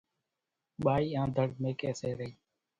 [0.83, 2.31] ٻائِي آنڌڻ ميڪيَ سي رئِي۔